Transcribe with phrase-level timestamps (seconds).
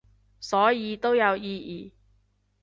[0.39, 1.91] 所以都有意義